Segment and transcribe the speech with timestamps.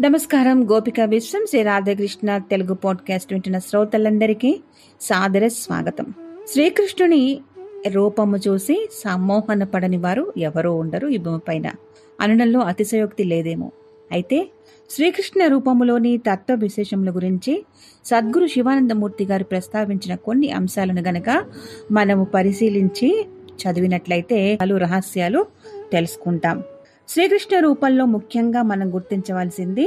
[0.00, 1.46] నమస్కారం గోపిక విశ్వం.
[1.46, 4.60] శ్రీ రాధాకృష్ణ తెలుగు పాడ్కాస్ట్ వింటున్న శ్రోతలందరికీ
[5.00, 6.14] సాదర స్వాగతం.
[6.48, 7.40] శ్రీకృష్ణుని
[7.88, 11.70] రూపము చూసి సమ్మోహన పడని వారు ఎవరూ ఉండరు ఈ భూమిపైన
[12.20, 13.72] అనడంలో అతిశయోక్తి లేదేమో.
[14.12, 14.48] అయితే
[14.90, 17.64] శ్రీకృష్ణ రూపములోని తత్వ విశేషముల గురించి
[18.04, 21.44] సద్గురు శివానందమూర్తి గారు ప్రస్తావించిన కొన్ని అంశాలను గనక
[21.92, 25.46] మనము పరిశీలించి చదివినట్లయితే పలు రహస్యాలు
[25.92, 26.62] తెలుసుకుంటాం.
[27.08, 29.84] శ్రీకృష్ణ రూపంలో ముఖ్యంగా మనం గుర్తించవలసింది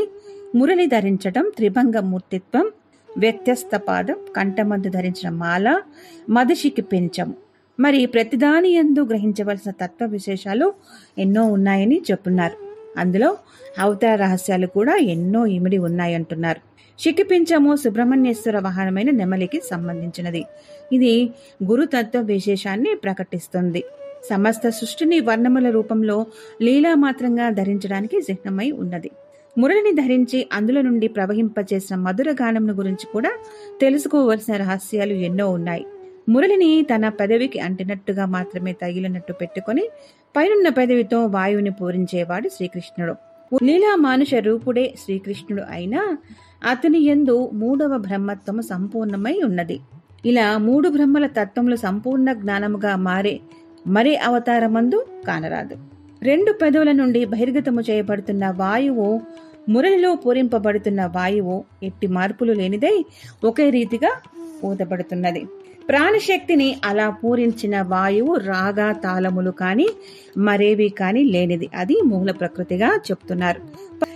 [0.56, 2.72] మురళి ధరించటం త్రిభంగ మూర్తిత్వం
[3.18, 5.82] వ్యత్యస్త పాదం కంఠమందు ధరించిన మాల
[6.30, 7.34] మదిషికి పెంచం.
[7.80, 10.74] మరి ప్రతిదాని ఎందు గ్రహించవలసిన తత్వ విశేషాలు
[11.18, 12.58] ఎన్నో ఉన్నాయని చెప్తున్నారు
[12.98, 13.38] అందులో
[13.80, 16.62] అవతార రహస్యాలు కూడా ఎన్నో ఇమిడి ఉన్నాయంటున్నారు.
[17.00, 20.44] శిఖిపించము సుబ్రహ్మణ్యేశ్వర వాహనమైన నెమలికి సంబంధించినది.
[20.92, 21.14] ఇది
[21.64, 23.84] గురుతత్వ విశేషాన్ని ప్రకటిస్తుంది.
[24.30, 26.26] సమస్త సృష్టిని వర్ణముల రూపంలో
[26.62, 29.12] లీలామాత్రంగా ధరించడానికి చిహ్నమై ఉన్నది.
[29.58, 33.32] మురళిని ధరించి అందులో నుండి ప్రవహింపచేసిన మధుర గానంను గురించి కూడా
[33.82, 35.86] తెలుసుకోవలసిన రహస్యాలు ఎన్నో ఉన్నాయి.
[36.30, 39.90] మురళిని తన పెదవికి అంటినట్టుగా మాత్రమే తగిలినట్టు పెట్టుకొని
[40.38, 43.16] పైనున్న పెదవితో వాయువుని పూరించేవాడు శ్రీకృష్ణుడు.
[43.64, 46.18] లీలా మానుష రూపుడే శ్రీకృష్ణుడు అయినా
[46.70, 49.80] అతని ఎందు మూడవ బ్రహ్మత్వము సంపూర్ణమై ఉన్నది.
[50.26, 53.40] ఇలా మూడు బ్రహ్మల తత్వములు సంపూర్ణ జ్ఞానముగా మారే
[53.88, 55.78] మరే అవతారమందు కానరాదు.
[56.24, 59.22] రెండు పెదవుల నుండి బహిర్గతము చేయబడుతున్న వాయువు
[59.70, 63.06] మురళిలో పూరింపబడుతున్న వాయువు ఎట్టి మార్పులు లేనిదై
[63.44, 64.22] ఒకే రీతిగా
[64.64, 65.46] పూతబడుతున్నది
[65.90, 69.88] ప్రాణశక్తిని అలా పూరించిన వాయువు రాగా తాళములు కాని
[70.38, 71.70] మరేవి కాని లేనిది.
[71.76, 73.62] అది మూల ప్రకృతిగా చెప్తున్నారు.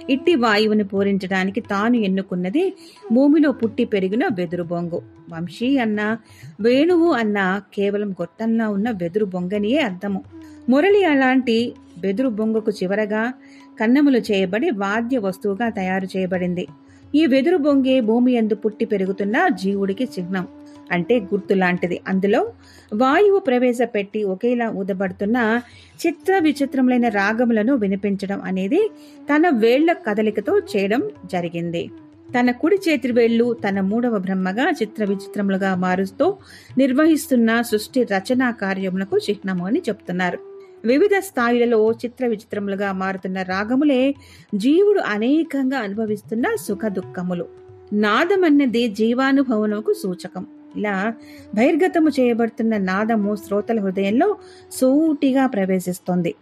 [0.09, 2.73] ఇట్టి వాయువుని పూరించడానికి తాను ఎన్నుకున్నది
[3.13, 5.01] భూమిలో పుట్టి పెరిగిన వెదురు బొంగు.
[5.29, 6.17] వంశీ అన్న
[6.61, 10.23] వేణువు అన్న కేవలం గొట్టంలా ఉన్న వెదురు బొంగనియే అర్థము.
[10.69, 13.33] మురళి అలాంటి వెదురు బొంగుకు చివరగా
[13.79, 16.67] కన్నములు చేయబడి వాద్య వస్తువుగా తయారు చేయబడింది.
[17.15, 20.47] ఈ వెదురు బొంగే భూమి ఎందు పుట్టి పెరుగుతున్న జీవుడికి చిహ్నం.
[20.91, 21.99] అంటే గుర్తు లాంటిది.
[22.07, 22.53] అందులో
[22.93, 25.61] వాయువు ప్రవేశపెట్టి ఒకేలా ఊదబడుతున్న
[26.07, 28.91] చిత్ర విచిత్రములైన రాగములను వినిపించడం అనేది
[29.33, 31.91] తన వేళ్ళ కదలికతో చేయడం జరిగింది.
[32.39, 36.37] తన కుడి చేతి వేళ్ళు తన మూడవ బ్రహ్మగా చిత్ర విచిత్రములుగా మారుస్తూ
[36.77, 40.52] నిర్వహిస్తున్న సృష్టి రచనా కార్యములకు చిహ్నము అని చెప్తున్నారు.
[40.85, 44.15] వివిధ స్థాయిలలో చిత్ర విచిత్రములుగా మారుతున్న రాగములే
[44.55, 47.45] జీవుడు అనేకంగా అనుభవిస్తున్న సుఖ దుఃఖములు
[47.93, 50.45] నాదమన్నది జీవానుభవముకు సూచకం.
[50.75, 51.13] ఇలా
[51.55, 54.37] బహిర్గతము చేయబడుతున్న నాదము శ్రోతల హృదయంలో
[54.71, 56.35] సూటిగా ప్రవేశిస్తోంది.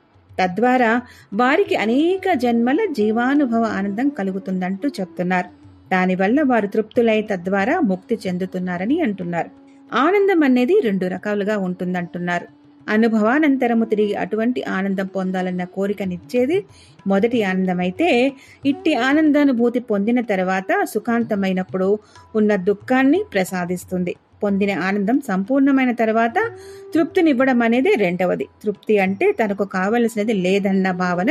[0.43, 1.01] తద్వారా
[1.33, 5.49] వారికి అనేక జన్మల జీవానుభవ ఆనందం కలుగుతుందంటూ చెప్తున్నారు.
[5.91, 9.49] దానివల్ల వారు తృప్తులై తద్వారా ముక్తి చెందుతున్నారని అంటున్నారు.
[9.95, 12.60] ఆనందం అనేది రెండు రకాలుగా ఉంటుందంటున్నారు.
[12.89, 16.65] అనుభవానంతరము తిరిగి అటువంటి ఆనందం పొందాలన్న కోరికనిచ్చేది
[17.07, 18.31] మొదటి ఆనందమైతే
[18.65, 21.99] ఇట్టి ఆనందానుభూతి పొందిన తర్వాత సుఖాంతమైనప్పుడు
[22.35, 24.15] ఉన్న దుఃఖాన్ని ప్రసాదిస్తుంది.
[24.43, 26.51] పొందిన ఆనందం సంపూర్ణమైన తర్వాత
[26.93, 28.47] తృప్తినివ్వడం అనేది రెండవది.
[28.63, 31.29] తృప్తి అంటే తనకు కావలసినది లేదన్న భావన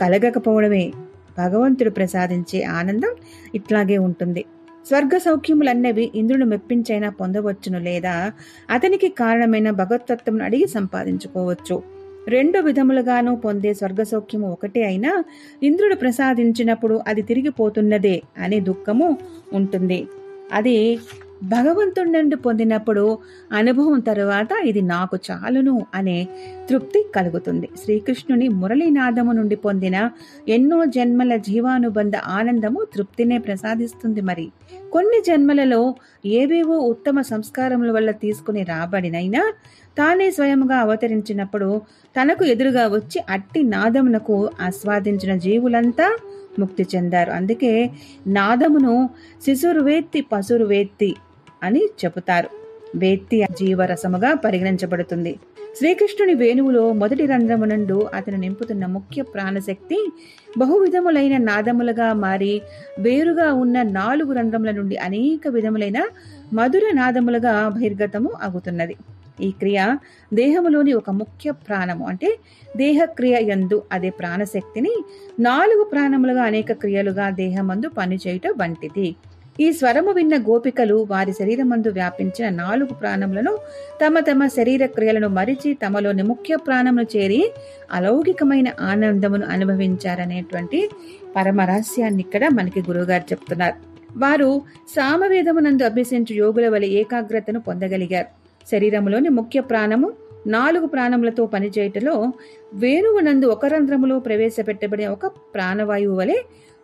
[0.00, 0.92] కలగకపోవడమే.
[1.38, 3.14] భగవంతుడు ప్రసాదించే ఆనందం
[3.54, 4.44] ఇట్లాగే ఉంటుంది.
[4.88, 8.32] స్వర్గ సౌఖ్యములన్నవి ఇంద్రుడు మెప్పించైనా పొందవచ్చును లేదా?
[8.70, 11.82] అతనికి కారణమైన భగవతత్వం అడిగి సంపాదించుకోవచ్చు.
[12.28, 15.24] రెండు విధములుగాను పొందే స్వర్గ సౌఖ్యము ఒకటే అయినా
[15.62, 19.18] ఇంద్రుడు ప్రసాదించినప్పుడు అది తిరిగిపోతున్నదే అనే దుఃఖము
[19.52, 20.06] ఉంటుంది.
[20.52, 20.98] అది
[21.42, 23.18] భగవంతుడి నుండి పొందినప్పుడు
[23.52, 26.28] అనుభవం తరువాత ఇది నాకు చాలును అనే
[26.70, 27.68] తృప్తి కలుగుతుంది.
[27.84, 30.10] శ్రీకృష్ణుని మురళీనాదము నుండి పొందిన
[30.48, 34.48] ఎన్నో జన్మల జీవానుబంధ ఆనందము తృప్తినే ప్రసాదిస్తుంది మరి.
[34.92, 35.94] కొన్ని జన్మలలో
[36.26, 39.52] ఏవేవో ఉత్తమ సంస్కారముల వల్ల తీసుకుని రాబడినైనా
[39.98, 41.80] తానే స్వయంగా అవతరించినప్పుడు
[42.20, 46.18] తనకు ఎదురుగా వచ్చి అట్టి నాదమునకు ఆస్వాదించిన జీవులంతా
[46.58, 47.30] ముక్తి చెందారు.
[47.30, 47.90] అందుకే
[48.26, 49.10] నాదమును
[49.44, 50.24] శిశురు వేత్తి
[50.64, 51.16] వేత్తి
[51.62, 52.48] అని చెబుతారు.
[52.96, 55.36] వేత్తి జీవరసముగా పరిగణించబడుతుంది.
[55.76, 60.12] శ్రీకృష్ణుని వేణువులో మొదటి రంధ్రము నుండు అతను నింపుతున్న ముఖ్య ప్రాణశక్తి
[60.58, 62.62] బహువిధములైన నాదములుగా మారి
[62.98, 66.08] వేరుగా ఉన్న నాలుగు రంధ్రముల నుండి అనేక విధములైన
[66.52, 68.96] మధుర నాదములుగా బహిర్గతము అగుతున్నది
[69.40, 69.96] ఈ క్రియ
[70.34, 72.06] దేహములోని ఒక ముఖ్య ప్రాణము.
[72.06, 72.38] అంటే
[72.76, 75.04] దేహక్రియ యందు అదే ప్రాణశక్తిని
[75.40, 79.16] నాలుగు ప్రాణములుగా అనేక క్రియలుగా దేహమందు పనిచేయుట వంటిది.
[79.60, 83.58] ఈ స్వరము విన్న గోపికలు వారి శరీరమందు వ్యాపించిన నాలుగు ప్రాణములను
[84.04, 87.52] తమ తమ శరీర క్రియలను మరిచి తమలోని ముఖ్య ప్రాణమును చేరి
[87.92, 90.90] అలౌకికమైన ఆనందమును అనుభవించారనేటువంటి
[91.36, 93.74] పరమరహస్యాన్ని ఇక్కడ మనకి గురువుగారు చెప్తున్నారు.
[94.16, 94.62] వారు
[94.96, 98.26] సామవేదమునందు అభ్యసించు యోగుల వలె ఏకాగ్రతను పొందగలిగారు.
[98.66, 100.12] శరీరములోని ముఖ్య ప్రాణము
[100.46, 102.32] నాలుగు ప్రాణములతో పనిచేయటలో
[102.74, 106.36] వేణువునందు ఒక రంధ్రములో ప్రవేశపెట్టబడిన ఒక ప్రాణవాయువు వలె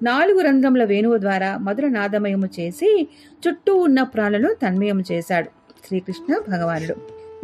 [0.02, 3.08] నాలుగు రంధ్రముల వేణువు ద్వారా మధుర నాదమయము చేసి
[3.48, 5.50] చుట్టూ ఉన్న ప్రాణులను తన్మయము చేశాడు.
[5.86, 6.96] శ్రీకృష్ణ భగవానుడు.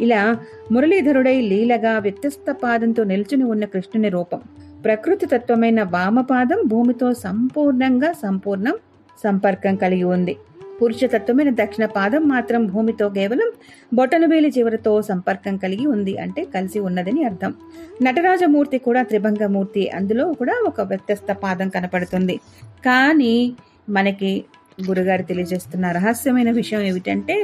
[0.03, 0.37] ఇలా
[0.71, 4.41] మురళీధరుడై లీలగా వ్యత్యస్త పాదంతో నిల్చుని ఉన్న కృష్ణుని రూపం
[4.85, 8.75] ప్రకృతి తత్వమైన వామపాదం భూమితో సంపూర్ణంగా సంపూర్ణం
[9.23, 10.37] సంపర్కం కలిగి ఉంది.
[10.81, 13.49] పురుషతత్వమైన దక్షిణ పాదం మాత్రం భూమితో కేవలం
[13.93, 17.53] బొటనవేలి చివరితో సంపర్కం కలిగి ఉంది అంటే కలిసి ఉన్నదని అర్థం.
[18.01, 19.89] నటరాజమూర్తి కూడా త్రిభంగమూర్తి.
[19.89, 22.37] అందులో కూడా ఒక వ్యత్యస్త పాదం కనపడుతుంది.
[22.85, 23.55] కానీ
[23.89, 24.45] మనకి
[24.87, 27.35] గురుగారు తెలియజేస్తున్న రహస్యమైన విషయం ఏమిటంటే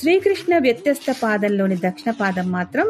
[0.00, 2.86] శ్రీకృష్ణ వ్యత్యస్త పాదంలోని దక్షిణ పాదం మాత్రం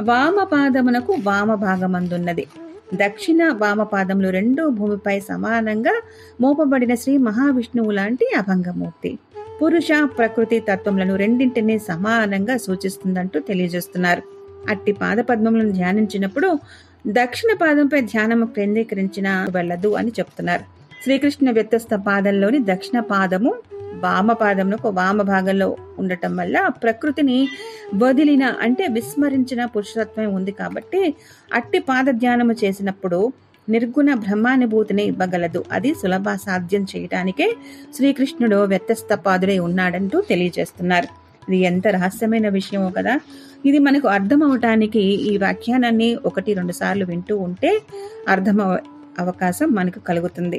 [0.00, 2.46] వామ పాదమునకు వామ భాగమందున్నది
[2.94, 6.02] దక్షిణ వామపాదంలో రెండో రెండు భూమిపై సమానంగా
[6.40, 9.18] మోపబడిన శ్రీ మహావిష్ణువు లాంటి అభంగమూర్తి.
[9.62, 14.22] పురుష ప్రకృతి తత్వములను రెండింటినీ సమానంగా సూచిస్తుందంటూ తెలియజేస్తున్నారు.
[14.68, 16.58] అట్టి పాద పద్మములను ధ్యానించినప్పుడు
[17.06, 20.62] దక్షిణ పాదంపై ధ్యానము కేంద్రీకరించిన వెళ్ళదు అని చెప్తున్నారు.
[21.02, 23.54] శ్రీకృష్ణ వ్యత్యస్త పాదంలోని దక్షిణ పాదము
[24.02, 24.32] వామ
[24.74, 27.48] ఒక వామ భాగంలో ఉండటం వల్ల ప్రకృతిని
[27.94, 31.14] వదిలిన అంటే విస్మరించిన పురుషత్వం ఉంది కాబట్టి
[31.54, 33.32] అట్టి పాద ధ్యానము చేసినప్పుడు
[33.68, 35.64] నిర్గుణ బ్రహ్మానుభూతిని ఇవ్వగలదు.
[35.72, 37.54] అది సులభ సాధ్యం చేయటానికే
[37.94, 41.08] శ్రీకృష్ణుడు వ్యత్యస్తపాదుడై ఉన్నాడంటూ తెలియజేస్తున్నారు.
[41.48, 43.20] ఇది ఎంత రహస్యమైన విషయమో కదా.
[43.66, 47.80] ఇది మనకు అర్థం అవటానికి ఈ వ్యాఖ్యానాన్ని ఒకటి రెండు సార్లు వింటూ ఉంటే
[48.28, 48.78] అర్థం
[49.18, 50.58] అవకాశం మనకు కలుగుతుంది.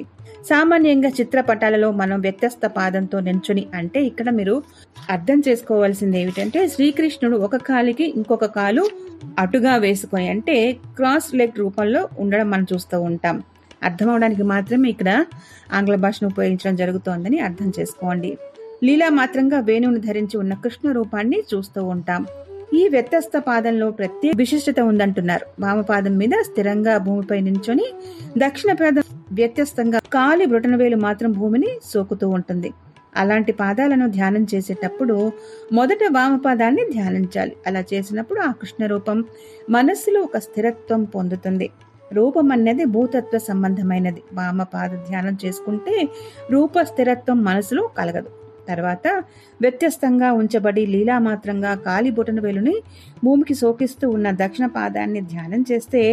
[0.50, 4.56] సామాన్యంగా చిత్రపటాలలో మనం వ్యత్యస్త పాదంతో నించుని అంటే ఇక్కడ మీరు
[5.10, 8.84] అర్థం చేసుకోవాల్సింది ఏమిటంటే శ్రీకృష్ణుడు ఒక కాలికి ఇంకొక కాలు
[9.40, 10.58] అటుగా వేసుకొని అంటే
[10.98, 13.38] క్రాస్ లెగ్ రూపంలో ఉండడం మనం చూస్తూ ఉంటాం.
[13.84, 15.10] అర్థం అవడానికి మాత్రమే ఇక్కడ
[15.74, 18.32] ఆంగ్ల భాషను ఉపయోగించడం జరుగుతోందని అర్థం చేసుకోండి.
[18.84, 22.22] లీలా మాత్రంగా వేణువును ధరించి ఉన్న కృష్ణ రూపాన్ని చూస్తూ ఉంటాం.
[22.74, 25.46] ఈ వ్యత్యస్త పాదంలో ప్రత్యేక విశిష్టత ఉందంటున్నారు.
[25.60, 27.86] వామపాదం మీద స్థిరంగా భూమిపై నించొని
[28.38, 32.74] దక్షిణ పాదం వ్యత్యస్తంగా కాలి బ్రొటనవేలు మాత్రం భూమిని సోకుతూ ఉంటుంది.
[33.16, 35.32] అలాంటి పాదాలను ధ్యానం చేసేటప్పుడు
[35.74, 37.56] మొదట వామపాదాన్ని ధ్యానించాలి.
[37.68, 39.24] అలా చేసినప్పుడు ఆ కృష్ణ రూపం
[39.70, 41.70] మనస్సులో ఒక స్థిరత్వం పొందుతుంది.
[42.14, 44.24] రూపం అనేది భూతత్వ సంబంధమైనది.
[44.34, 46.08] వామపాద ధ్యానం చేసుకుంటే
[46.52, 48.39] రూప స్థిరత్వం మనసులో కలగదు.
[48.70, 49.08] తర్వాత
[49.62, 52.76] వ్యత్యస్తంగా ఉంచబడి లీలామాత్రంగా కాలి బొటన వేలుని
[53.24, 56.04] భూమికి సోకిస్తూ ఉన్న దక్షిణ పాదాన్ని ధ్యానం చేస్తే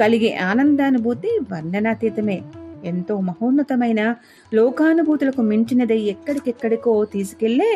[0.00, 2.38] కలిగే ఆనందానుభూతి వర్ణనాతీతమే.
[2.84, 4.14] ఎంతో మహోన్నతమైన
[4.54, 7.70] లోకానుభూతులకు మించినదై ఎక్కడికెక్కడికో తీసుకెళ్ళే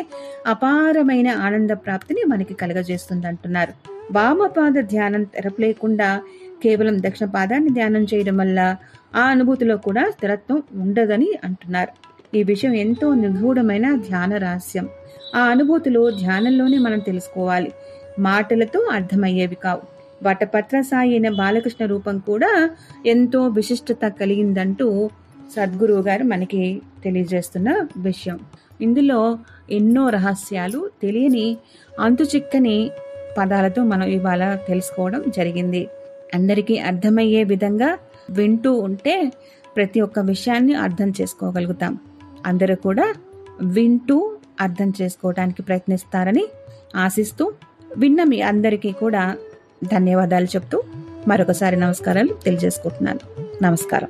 [0.47, 3.73] అపారమైన ఆనంద ప్రాప్తిని మనకి కలగజేస్తుందంటున్నారు.
[4.11, 6.09] వామపాద ధ్యానం తెరపలేకుండా
[6.63, 8.59] కేవలం దక్షిణ పాదాన్ని ధ్యానం చేయడం వల్ల
[9.15, 12.14] ఆ అనుభూతిలో కూడా స్థిరత్వం ఉండదని అంటున్నారు.
[12.35, 14.89] ఈ విషయం ఎంతో నిగూఢమైన ధ్యాన రహస్యం.
[15.35, 17.71] ఆ అనుభూతులు ధ్యానంలోనే మనం తెలుసుకోవాలి.
[18.19, 19.81] మాటలతో అర్థమయ్యేవి కావు.
[20.23, 22.69] వటపత్ర సాయి అయిన బాలకృష్ణ రూపం కూడా
[23.05, 25.09] ఎంతో విశిష్టత కలిగిందంటూ
[25.55, 28.39] సద్గురువు గారు మనకి తెలియజేస్తున్న విషయం.
[28.81, 29.39] ఇందులో
[29.71, 31.57] ఎన్నో రహస్యాలు తెలియని
[31.99, 32.91] అంతుచిక్కని
[33.37, 35.87] పదాలతో మనం ఇవాళ తెలుసుకోవడం జరిగింది.
[36.35, 37.97] అందరికీ అర్థమయ్యే విధంగా
[38.29, 39.31] వింటూ ఉంటే
[39.75, 41.99] ప్రతి ఒక్క విషయాన్ని అర్థం చేసుకోగలుగుతాం.
[42.45, 43.13] అందరూ కూడా
[43.61, 46.45] వింటూ అర్థం చేసుకోవడానికి ప్రయత్నిస్తారని
[46.95, 47.53] ఆశిస్తూ
[47.97, 49.37] విన్న మీ అందరికీ కూడా
[49.83, 50.83] ధన్యవాదాలు చెప్తూ
[51.27, 53.19] మరొకసారి నమస్కారాలు తెలియజేసుకుంటున్నాను.
[53.61, 54.09] నమస్కారం.